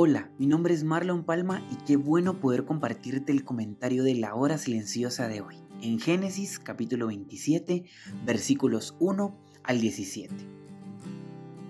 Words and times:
Hola, 0.00 0.30
mi 0.38 0.46
nombre 0.46 0.74
es 0.74 0.84
Marlon 0.84 1.24
Palma 1.24 1.60
y 1.72 1.84
qué 1.84 1.96
bueno 1.96 2.38
poder 2.38 2.64
compartirte 2.64 3.32
el 3.32 3.42
comentario 3.42 4.04
de 4.04 4.14
la 4.14 4.32
hora 4.36 4.56
silenciosa 4.56 5.26
de 5.26 5.40
hoy, 5.40 5.56
en 5.82 5.98
Génesis 5.98 6.60
capítulo 6.60 7.08
27, 7.08 7.82
versículos 8.24 8.94
1 9.00 9.36
al 9.64 9.80
17. 9.80 10.32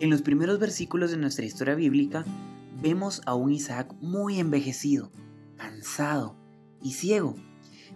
En 0.00 0.10
los 0.10 0.20
primeros 0.20 0.58
versículos 0.58 1.10
de 1.10 1.16
nuestra 1.16 1.46
historia 1.46 1.74
bíblica 1.74 2.26
vemos 2.82 3.22
a 3.24 3.32
un 3.32 3.50
Isaac 3.50 3.94
muy 4.02 4.38
envejecido, 4.38 5.10
cansado 5.56 6.36
y 6.82 6.92
ciego. 6.92 7.34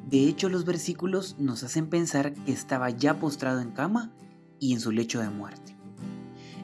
De 0.09 0.26
hecho, 0.28 0.48
los 0.48 0.64
versículos 0.64 1.37
nos 1.38 1.62
hacen 1.62 1.90
pensar 1.90 2.32
que 2.32 2.52
estaba 2.52 2.88
ya 2.88 3.20
postrado 3.20 3.60
en 3.60 3.73
cama 3.73 4.14
y 4.59 4.73
en 4.73 4.80
su 4.80 4.92
lecho 4.92 5.20
de 5.20 5.29
muerte. 5.29 5.62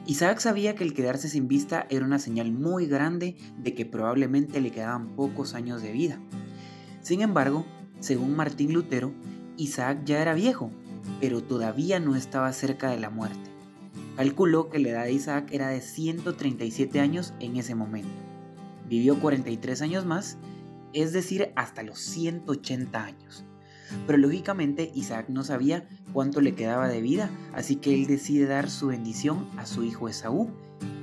Isaac 0.09 0.39
sabía 0.39 0.73
que 0.73 0.83
el 0.83 0.95
quedarse 0.95 1.29
sin 1.29 1.47
vista 1.47 1.85
era 1.91 2.03
una 2.03 2.17
señal 2.17 2.51
muy 2.51 2.87
grande 2.87 3.37
de 3.59 3.75
que 3.75 3.85
probablemente 3.85 4.59
le 4.59 4.71
quedaban 4.71 5.15
pocos 5.15 5.53
años 5.53 5.83
de 5.83 5.91
vida. 5.91 6.19
Sin 7.03 7.21
embargo, 7.21 7.63
según 7.99 8.35
Martín 8.35 8.73
Lutero, 8.73 9.13
Isaac 9.55 9.99
ya 10.05 10.19
era 10.19 10.33
viejo, 10.33 10.71
pero 11.21 11.43
todavía 11.43 11.99
no 11.99 12.15
estaba 12.15 12.51
cerca 12.53 12.89
de 12.89 12.99
la 12.99 13.11
muerte. 13.11 13.51
Calculó 14.15 14.69
que 14.69 14.79
la 14.79 14.89
edad 14.89 15.03
de 15.03 15.13
Isaac 15.13 15.49
era 15.51 15.67
de 15.67 15.79
137 15.79 16.99
años 16.99 17.35
en 17.39 17.57
ese 17.57 17.75
momento. 17.75 18.09
Vivió 18.87 19.19
43 19.19 19.79
años 19.83 20.07
más, 20.07 20.39
es 20.91 21.13
decir, 21.13 21.51
hasta 21.55 21.83
los 21.83 21.99
180 21.99 23.03
años. 23.03 23.45
Pero 24.07 24.17
lógicamente 24.17 24.91
Isaac 24.95 25.29
no 25.29 25.43
sabía 25.43 25.87
cuánto 26.13 26.41
le 26.41 26.55
quedaba 26.55 26.87
de 26.87 27.01
vida, 27.01 27.29
así 27.53 27.75
que 27.75 27.93
él 27.93 28.07
decide 28.07 28.45
dar 28.45 28.69
su 28.69 28.87
bendición 28.87 29.47
a 29.57 29.65
su 29.65 29.83
hijo 29.83 30.09
Esaú 30.09 30.49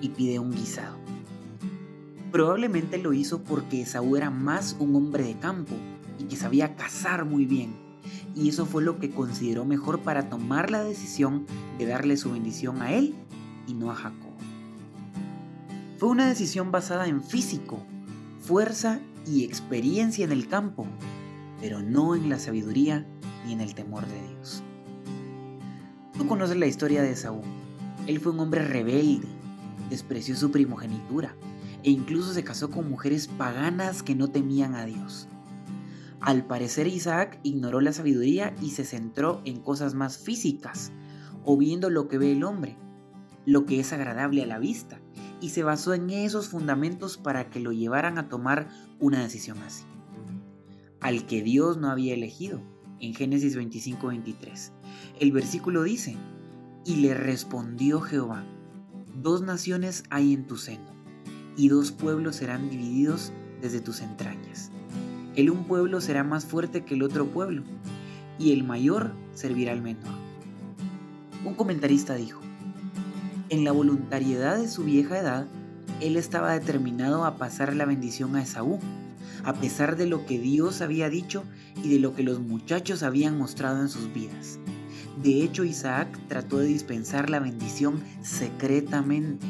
y 0.00 0.10
pide 0.10 0.38
un 0.38 0.52
guisado. 0.52 0.96
Probablemente 2.32 2.98
lo 2.98 3.12
hizo 3.12 3.42
porque 3.42 3.82
Esaú 3.82 4.16
era 4.16 4.30
más 4.30 4.76
un 4.78 4.94
hombre 4.96 5.24
de 5.24 5.38
campo 5.38 5.74
y 6.18 6.24
que 6.24 6.36
sabía 6.36 6.76
cazar 6.76 7.24
muy 7.24 7.46
bien, 7.46 7.74
y 8.34 8.48
eso 8.48 8.66
fue 8.66 8.82
lo 8.82 8.98
que 8.98 9.10
consideró 9.10 9.64
mejor 9.64 10.00
para 10.00 10.28
tomar 10.28 10.70
la 10.70 10.84
decisión 10.84 11.46
de 11.78 11.86
darle 11.86 12.16
su 12.16 12.32
bendición 12.32 12.82
a 12.82 12.92
él 12.92 13.14
y 13.66 13.74
no 13.74 13.90
a 13.90 13.94
Jacob. 13.94 14.32
Fue 15.98 16.10
una 16.10 16.28
decisión 16.28 16.70
basada 16.70 17.06
en 17.06 17.22
físico, 17.22 17.82
fuerza 18.40 19.00
y 19.26 19.44
experiencia 19.44 20.24
en 20.24 20.32
el 20.32 20.48
campo, 20.48 20.86
pero 21.60 21.80
no 21.80 22.14
en 22.14 22.28
la 22.28 22.38
sabiduría 22.38 23.06
ni 23.46 23.54
en 23.54 23.62
el 23.62 23.74
temor 23.74 24.06
de 24.06 24.28
Dios. 24.28 24.62
Tú 26.16 26.26
conoces 26.26 26.56
la 26.56 26.66
historia 26.66 27.02
de 27.02 27.14
Saúl. 27.14 27.44
Él 28.06 28.20
fue 28.20 28.32
un 28.32 28.40
hombre 28.40 28.64
rebelde, 28.64 29.28
despreció 29.90 30.36
su 30.36 30.50
primogenitura 30.50 31.36
e 31.82 31.90
incluso 31.90 32.32
se 32.32 32.44
casó 32.44 32.70
con 32.70 32.88
mujeres 32.88 33.28
paganas 33.28 34.02
que 34.02 34.14
no 34.14 34.28
temían 34.28 34.74
a 34.74 34.86
Dios. 34.86 35.28
Al 36.20 36.46
parecer 36.46 36.86
Isaac 36.86 37.38
ignoró 37.42 37.80
la 37.80 37.92
sabiduría 37.92 38.54
y 38.60 38.70
se 38.70 38.84
centró 38.84 39.42
en 39.44 39.60
cosas 39.60 39.94
más 39.94 40.18
físicas, 40.18 40.90
o 41.44 41.56
viendo 41.56 41.90
lo 41.90 42.08
que 42.08 42.18
ve 42.18 42.32
el 42.32 42.42
hombre, 42.42 42.76
lo 43.44 43.66
que 43.66 43.78
es 43.78 43.92
agradable 43.92 44.42
a 44.42 44.46
la 44.46 44.58
vista, 44.58 45.00
y 45.40 45.50
se 45.50 45.62
basó 45.62 45.94
en 45.94 46.10
esos 46.10 46.48
fundamentos 46.48 47.18
para 47.18 47.50
que 47.50 47.60
lo 47.60 47.72
llevaran 47.72 48.18
a 48.18 48.28
tomar 48.28 48.68
una 48.98 49.22
decisión 49.22 49.58
así 49.58 49.84
al 51.00 51.26
que 51.26 51.42
Dios 51.42 51.76
no 51.76 51.90
había 51.90 52.14
elegido, 52.14 52.60
en 53.00 53.14
Génesis 53.14 53.56
25-23. 53.56 54.72
El 55.20 55.32
versículo 55.32 55.82
dice, 55.82 56.16
y 56.84 56.96
le 56.96 57.14
respondió 57.14 58.00
Jehová, 58.00 58.44
dos 59.14 59.42
naciones 59.42 60.04
hay 60.10 60.32
en 60.32 60.46
tu 60.46 60.56
seno, 60.56 60.90
y 61.56 61.68
dos 61.68 61.92
pueblos 61.92 62.36
serán 62.36 62.70
divididos 62.70 63.32
desde 63.60 63.80
tus 63.80 64.00
entrañas. 64.00 64.70
El 65.34 65.50
un 65.50 65.64
pueblo 65.64 66.00
será 66.00 66.24
más 66.24 66.46
fuerte 66.46 66.84
que 66.84 66.94
el 66.94 67.02
otro 67.02 67.26
pueblo, 67.26 67.62
y 68.38 68.52
el 68.52 68.64
mayor 68.64 69.12
servirá 69.34 69.72
al 69.72 69.82
menor. 69.82 70.14
Un 71.44 71.54
comentarista 71.54 72.14
dijo, 72.14 72.40
en 73.48 73.64
la 73.64 73.72
voluntariedad 73.72 74.58
de 74.58 74.68
su 74.68 74.84
vieja 74.84 75.18
edad, 75.18 75.46
él 76.00 76.16
estaba 76.16 76.52
determinado 76.52 77.24
a 77.24 77.36
pasar 77.36 77.74
la 77.74 77.84
bendición 77.84 78.36
a 78.36 78.42
Esaú, 78.42 78.78
a 79.44 79.54
pesar 79.54 79.96
de 79.96 80.06
lo 80.06 80.26
que 80.26 80.38
Dios 80.38 80.80
había 80.80 81.08
dicho 81.08 81.44
y 81.82 81.88
de 81.88 81.98
lo 81.98 82.14
que 82.14 82.22
los 82.22 82.40
muchachos 82.40 83.02
habían 83.02 83.38
mostrado 83.38 83.80
en 83.80 83.88
sus 83.88 84.12
vidas. 84.12 84.58
De 85.22 85.42
hecho, 85.42 85.64
Isaac 85.64 86.08
trató 86.28 86.58
de 86.58 86.66
dispensar 86.66 87.30
la 87.30 87.40
bendición 87.40 88.02
secretamente, 88.22 89.46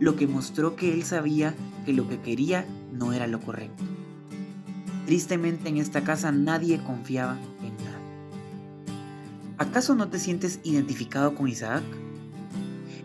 lo 0.00 0.16
que 0.16 0.26
mostró 0.26 0.74
que 0.74 0.92
él 0.92 1.04
sabía 1.04 1.54
que 1.84 1.92
lo 1.92 2.08
que 2.08 2.20
quería 2.20 2.66
no 2.92 3.12
era 3.12 3.26
lo 3.26 3.40
correcto. 3.40 3.84
Tristemente 5.06 5.68
en 5.68 5.76
esta 5.76 6.02
casa 6.02 6.32
nadie 6.32 6.82
confiaba 6.82 7.38
en 7.62 7.76
nada. 7.84 8.00
¿Acaso 9.58 9.94
no 9.94 10.08
te 10.08 10.18
sientes 10.18 10.60
identificado 10.64 11.34
con 11.34 11.48
Isaac? 11.48 11.84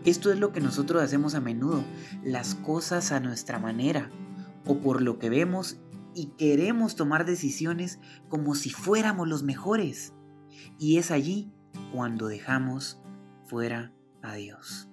Esto 0.04 0.32
es 0.32 0.38
lo 0.38 0.50
que 0.50 0.60
nosotros 0.60 1.02
hacemos 1.02 1.34
a 1.34 1.40
menudo, 1.40 1.84
las 2.24 2.54
cosas 2.54 3.12
a 3.12 3.20
nuestra 3.20 3.58
manera, 3.58 4.10
o 4.66 4.78
por 4.78 5.02
lo 5.02 5.18
que 5.18 5.28
vemos 5.28 5.76
y 6.14 6.32
queremos 6.38 6.96
tomar 6.96 7.24
decisiones 7.24 7.98
como 8.28 8.54
si 8.54 8.70
fuéramos 8.70 9.28
los 9.28 9.42
mejores. 9.42 10.14
Y 10.78 10.98
es 10.98 11.10
allí 11.10 11.52
cuando 11.92 12.28
dejamos 12.28 13.00
fuera 13.44 13.92
a 14.22 14.34
Dios. 14.34 14.88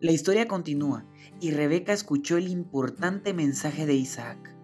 La 0.00 0.12
historia 0.12 0.46
continúa 0.46 1.06
y 1.40 1.52
Rebeca 1.52 1.92
escuchó 1.92 2.36
el 2.36 2.48
importante 2.48 3.32
mensaje 3.32 3.86
de 3.86 3.94
Isaac. 3.94 4.54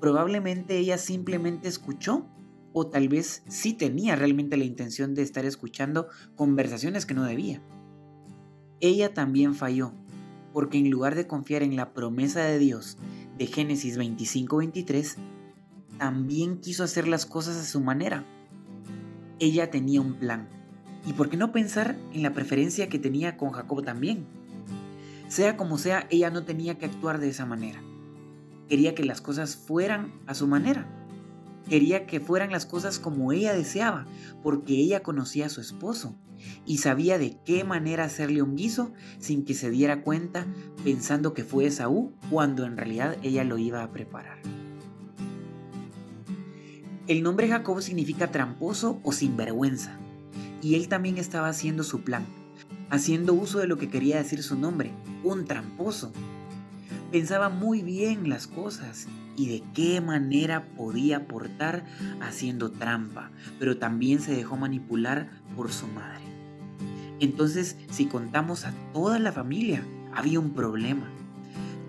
Probablemente 0.00 0.78
ella 0.78 0.96
simplemente 0.96 1.68
escuchó 1.68 2.28
o 2.72 2.86
tal 2.86 3.08
vez 3.08 3.42
sí 3.48 3.72
tenía 3.74 4.16
realmente 4.16 4.56
la 4.56 4.64
intención 4.64 5.14
de 5.14 5.22
estar 5.22 5.44
escuchando 5.44 6.08
conversaciones 6.36 7.04
que 7.04 7.14
no 7.14 7.24
debía. 7.24 7.62
Ella 8.80 9.12
también 9.12 9.54
falló, 9.54 9.92
porque 10.52 10.78
en 10.78 10.90
lugar 10.90 11.14
de 11.14 11.26
confiar 11.26 11.62
en 11.62 11.76
la 11.76 11.92
promesa 11.92 12.40
de 12.40 12.58
Dios 12.58 12.98
de 13.38 13.46
Génesis 13.46 13.98
25-23, 13.98 15.16
también 15.98 16.58
quiso 16.60 16.84
hacer 16.84 17.08
las 17.08 17.26
cosas 17.26 17.56
a 17.56 17.64
su 17.64 17.80
manera. 17.80 18.24
Ella 19.38 19.70
tenía 19.70 20.00
un 20.00 20.14
plan. 20.14 20.48
¿Y 21.06 21.14
por 21.14 21.30
qué 21.30 21.36
no 21.36 21.52
pensar 21.52 21.96
en 22.12 22.22
la 22.22 22.32
preferencia 22.32 22.88
que 22.88 22.98
tenía 22.98 23.36
con 23.36 23.50
Jacob 23.50 23.82
también? 23.84 24.26
Sea 25.28 25.56
como 25.56 25.78
sea, 25.78 26.06
ella 26.10 26.30
no 26.30 26.44
tenía 26.44 26.76
que 26.76 26.86
actuar 26.86 27.20
de 27.20 27.28
esa 27.28 27.46
manera. 27.46 27.80
Quería 28.68 28.94
que 28.94 29.04
las 29.04 29.20
cosas 29.20 29.56
fueran 29.56 30.12
a 30.26 30.34
su 30.34 30.46
manera. 30.46 30.99
Quería 31.70 32.04
que 32.04 32.18
fueran 32.18 32.50
las 32.50 32.66
cosas 32.66 32.98
como 32.98 33.30
ella 33.30 33.54
deseaba, 33.54 34.04
porque 34.42 34.74
ella 34.74 35.04
conocía 35.04 35.46
a 35.46 35.50
su 35.50 35.60
esposo 35.60 36.16
y 36.66 36.78
sabía 36.78 37.16
de 37.16 37.36
qué 37.44 37.62
manera 37.62 38.02
hacerle 38.02 38.42
un 38.42 38.56
guiso 38.56 38.92
sin 39.20 39.44
que 39.44 39.54
se 39.54 39.70
diera 39.70 40.02
cuenta 40.02 40.46
pensando 40.82 41.32
que 41.32 41.44
fue 41.44 41.66
Esaú 41.66 42.12
cuando 42.28 42.64
en 42.64 42.76
realidad 42.76 43.16
ella 43.22 43.44
lo 43.44 43.56
iba 43.56 43.84
a 43.84 43.92
preparar. 43.92 44.38
El 47.06 47.22
nombre 47.22 47.46
Jacob 47.46 47.80
significa 47.82 48.32
tramposo 48.32 48.98
o 49.04 49.12
sinvergüenza 49.12 49.96
y 50.62 50.74
él 50.74 50.88
también 50.88 51.18
estaba 51.18 51.48
haciendo 51.48 51.84
su 51.84 52.02
plan, 52.02 52.26
haciendo 52.90 53.32
uso 53.32 53.60
de 53.60 53.68
lo 53.68 53.78
que 53.78 53.88
quería 53.88 54.16
decir 54.16 54.42
su 54.42 54.58
nombre, 54.58 54.90
un 55.22 55.44
tramposo. 55.44 56.12
Pensaba 57.10 57.48
muy 57.48 57.82
bien 57.82 58.28
las 58.28 58.46
cosas 58.46 59.08
y 59.36 59.48
de 59.48 59.64
qué 59.74 60.00
manera 60.00 60.66
podía 60.76 61.18
aportar 61.18 61.84
haciendo 62.20 62.70
trampa, 62.70 63.30
pero 63.58 63.78
también 63.78 64.20
se 64.20 64.34
dejó 64.34 64.56
manipular 64.56 65.28
por 65.56 65.72
su 65.72 65.88
madre. 65.88 66.20
Entonces, 67.18 67.76
si 67.90 68.06
contamos 68.06 68.64
a 68.64 68.72
toda 68.92 69.18
la 69.18 69.32
familia, 69.32 69.82
había 70.14 70.38
un 70.38 70.50
problema. 70.50 71.08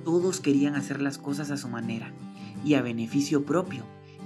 Todos 0.03 0.39
querían 0.39 0.75
hacer 0.75 1.01
las 1.01 1.19
cosas 1.19 1.51
a 1.51 1.57
su 1.57 1.69
manera 1.69 2.11
y 2.65 2.73
a 2.73 2.81
beneficio 2.81 3.45
propio, 3.45 3.83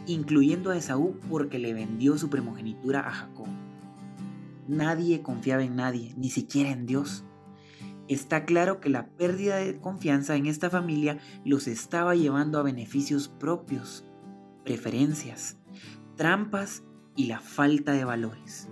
incluyendo 0.07 0.71
a 0.71 0.77
Esaú 0.77 1.19
porque 1.30 1.59
le 1.59 1.74
vendió 1.74 2.18
su 2.18 2.30
primogenitura 2.30 3.01
a 3.01 3.12
Jacob. 3.12 3.48
Nadie 4.68 5.21
confiaba 5.21 5.63
en 5.63 5.75
nadie, 5.75 6.13
ni 6.18 6.30
siquiera 6.30 6.71
en 6.71 6.86
Dios. 6.86 7.25
Está 8.07 8.46
claro 8.46 8.80
que 8.80 8.90
la 8.90 9.07
pérdida 9.07 9.57
de 9.57 9.80
confianza 9.80 10.36
en 10.36 10.46
esta 10.46 10.69
familia 10.69 11.18
los 11.44 11.68
estaba 11.68 12.16
llevando 12.16 12.60
a 12.60 12.63
beneficios 12.63 13.30
propios, 13.30 14.06
preferencias, 14.63 15.57
trampas 16.16 16.84
y 17.16 17.25
la 17.25 17.40
falta 17.40 17.94
de 17.94 18.06
valores. 18.06 18.69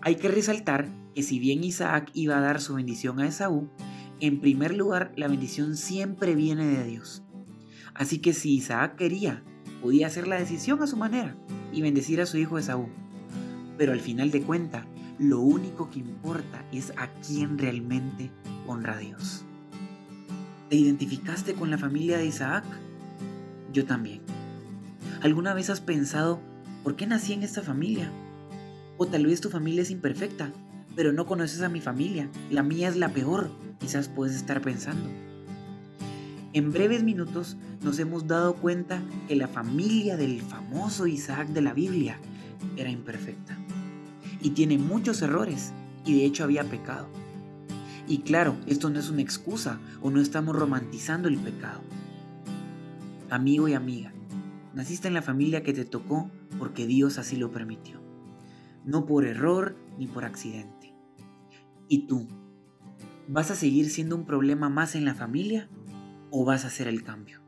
Hay 0.00 0.16
que 0.16 0.28
resaltar 0.28 0.88
que 1.14 1.22
si 1.22 1.38
bien 1.38 1.62
Isaac 1.62 2.10
iba 2.14 2.36
a 2.36 2.40
dar 2.40 2.60
su 2.60 2.74
bendición 2.74 3.20
a 3.20 3.28
Esaú, 3.28 3.70
en 4.20 4.40
primer 4.40 4.74
lugar 4.74 5.12
la 5.16 5.28
bendición 5.28 5.76
siempre 5.76 6.34
viene 6.34 6.66
de 6.66 6.84
Dios. 6.84 7.22
Así 7.94 8.18
que 8.18 8.32
si 8.32 8.56
Isaac 8.56 8.96
quería, 8.96 9.44
podía 9.80 10.08
hacer 10.08 10.26
la 10.26 10.38
decisión 10.38 10.82
a 10.82 10.88
su 10.88 10.96
manera 10.96 11.36
y 11.72 11.80
bendecir 11.82 12.20
a 12.20 12.26
su 12.26 12.38
hijo 12.38 12.58
Esaú. 12.58 12.88
Pero 13.78 13.92
al 13.92 14.00
final 14.00 14.30
de 14.30 14.42
cuentas, 14.42 14.84
lo 15.18 15.40
único 15.40 15.90
que 15.90 16.00
importa 16.00 16.64
es 16.72 16.92
a 16.96 17.08
quién 17.08 17.58
realmente 17.58 18.30
honra 18.66 18.94
a 18.94 18.98
Dios. 18.98 19.44
¿Te 20.68 20.76
identificaste 20.76 21.54
con 21.54 21.70
la 21.70 21.78
familia 21.78 22.18
de 22.18 22.26
Isaac? 22.26 22.64
Yo 23.72 23.84
también. 23.84 24.22
¿Alguna 25.22 25.54
vez 25.54 25.70
has 25.70 25.80
pensado, 25.80 26.40
¿por 26.82 26.96
qué 26.96 27.06
nací 27.06 27.32
en 27.32 27.42
esta 27.42 27.62
familia? 27.62 28.10
O 28.96 29.06
tal 29.06 29.26
vez 29.26 29.40
tu 29.40 29.50
familia 29.50 29.82
es 29.82 29.90
imperfecta, 29.90 30.52
pero 30.96 31.12
no 31.12 31.26
conoces 31.26 31.62
a 31.62 31.68
mi 31.68 31.80
familia, 31.80 32.28
la 32.50 32.62
mía 32.62 32.88
es 32.88 32.96
la 32.96 33.08
peor, 33.08 33.50
quizás 33.78 34.08
puedes 34.08 34.36
estar 34.36 34.60
pensando. 34.62 35.08
En 36.52 36.72
breves 36.72 37.02
minutos 37.02 37.56
nos 37.82 37.98
hemos 37.98 38.26
dado 38.28 38.54
cuenta 38.54 39.02
que 39.26 39.34
la 39.34 39.48
familia 39.48 40.16
del 40.16 40.40
famoso 40.40 41.06
Isaac 41.06 41.48
de 41.48 41.62
la 41.62 41.72
Biblia 41.72 42.18
era 42.76 42.90
imperfecta 42.90 43.63
y 44.44 44.50
tiene 44.50 44.76
muchos 44.76 45.22
errores 45.22 45.72
y 46.04 46.18
de 46.18 46.26
hecho 46.26 46.44
había 46.44 46.64
pecado. 46.64 47.08
Y 48.06 48.18
claro, 48.18 48.56
esto 48.66 48.90
no 48.90 49.00
es 49.00 49.08
una 49.08 49.22
excusa 49.22 49.80
o 50.02 50.10
no 50.10 50.20
estamos 50.20 50.54
romantizando 50.54 51.28
el 51.28 51.38
pecado. 51.38 51.80
Amigo 53.30 53.68
y 53.68 53.72
amiga, 53.72 54.12
naciste 54.74 55.08
en 55.08 55.14
la 55.14 55.22
familia 55.22 55.62
que 55.62 55.72
te 55.72 55.86
tocó 55.86 56.30
porque 56.58 56.86
Dios 56.86 57.16
así 57.16 57.36
lo 57.36 57.50
permitió, 57.50 58.02
no 58.84 59.06
por 59.06 59.24
error 59.24 59.76
ni 59.98 60.06
por 60.06 60.26
accidente. 60.26 60.94
¿Y 61.88 62.06
tú? 62.06 62.28
¿Vas 63.26 63.50
a 63.50 63.56
seguir 63.56 63.88
siendo 63.88 64.14
un 64.14 64.26
problema 64.26 64.68
más 64.68 64.94
en 64.94 65.06
la 65.06 65.14
familia 65.14 65.70
o 66.30 66.44
vas 66.44 66.64
a 66.64 66.68
hacer 66.68 66.86
el 66.86 67.02
cambio? 67.02 67.40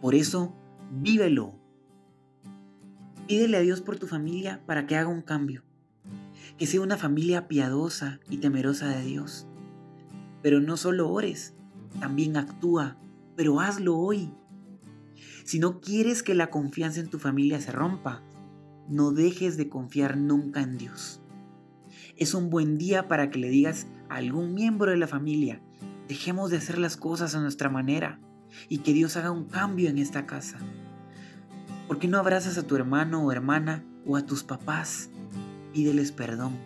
Por 0.00 0.14
eso, 0.14 0.54
vívelo. 0.92 1.58
Pídele 3.26 3.56
a 3.56 3.60
Dios 3.60 3.80
por 3.80 3.98
tu 3.98 4.06
familia 4.06 4.62
para 4.64 4.86
que 4.86 4.96
haga 4.96 5.08
un 5.08 5.22
cambio 5.22 5.64
que 6.62 6.68
sea 6.68 6.80
una 6.80 6.96
familia 6.96 7.48
piadosa 7.48 8.20
y 8.30 8.36
temerosa 8.36 8.86
de 8.86 9.02
Dios. 9.02 9.48
Pero 10.42 10.60
no 10.60 10.76
solo 10.76 11.10
ores, 11.10 11.56
también 11.98 12.36
actúa, 12.36 12.96
pero 13.34 13.58
hazlo 13.58 13.98
hoy. 13.98 14.32
Si 15.42 15.58
no 15.58 15.80
quieres 15.80 16.22
que 16.22 16.36
la 16.36 16.50
confianza 16.50 17.00
en 17.00 17.10
tu 17.10 17.18
familia 17.18 17.60
se 17.60 17.72
rompa, 17.72 18.22
no 18.88 19.10
dejes 19.10 19.56
de 19.56 19.68
confiar 19.68 20.16
nunca 20.16 20.62
en 20.62 20.78
Dios. 20.78 21.20
Es 22.16 22.32
un 22.32 22.48
buen 22.48 22.78
día 22.78 23.08
para 23.08 23.28
que 23.28 23.40
le 23.40 23.48
digas 23.48 23.88
a 24.08 24.18
algún 24.18 24.54
miembro 24.54 24.92
de 24.92 24.98
la 24.98 25.08
familia, 25.08 25.60
dejemos 26.06 26.52
de 26.52 26.58
hacer 26.58 26.78
las 26.78 26.96
cosas 26.96 27.34
a 27.34 27.40
nuestra 27.40 27.70
manera 27.70 28.20
y 28.68 28.78
que 28.78 28.92
Dios 28.92 29.16
haga 29.16 29.32
un 29.32 29.46
cambio 29.46 29.90
en 29.90 29.98
esta 29.98 30.26
casa. 30.26 30.58
¿Por 31.88 31.98
qué 31.98 32.06
no 32.06 32.18
abrazas 32.18 32.56
a 32.56 32.68
tu 32.68 32.76
hermano 32.76 33.24
o 33.24 33.32
hermana 33.32 33.84
o 34.06 34.16
a 34.16 34.24
tus 34.24 34.44
papás 34.44 35.10
pídeles 35.72 36.12
perdón. 36.12 36.56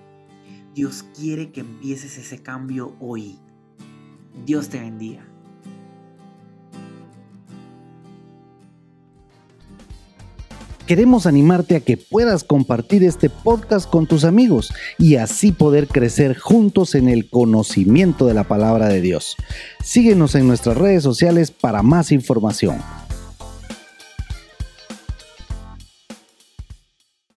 Dios 0.75 1.05
quiere 1.17 1.51
que 1.51 1.61
empieces 1.61 2.19
ese 2.19 2.43
cambio 2.43 2.95
hoy. 3.01 3.39
Dios 4.45 4.69
te 4.69 4.79
bendiga. 4.79 5.27
Queremos 10.87 11.27
animarte 11.27 11.75
a 11.75 11.81
que 11.81 11.97
puedas 11.97 12.45
compartir 12.45 13.03
este 13.03 13.29
podcast 13.29 13.91
con 13.91 14.07
tus 14.07 14.23
amigos 14.23 14.73
y 14.99 15.17
así 15.17 15.51
poder 15.51 15.89
crecer 15.89 16.39
juntos 16.39 16.95
en 16.95 17.09
el 17.09 17.29
conocimiento 17.29 18.27
de 18.27 18.35
la 18.35 18.45
palabra 18.45 18.87
de 18.87 19.01
Dios. 19.01 19.35
Síguenos 19.83 20.37
en 20.37 20.47
nuestras 20.47 20.77
redes 20.77 21.03
sociales 21.03 21.51
para 21.51 21.83
más 21.83 22.13
información. 22.13 22.77